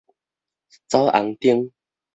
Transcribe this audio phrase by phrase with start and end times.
[0.87, 1.71] 走紅燈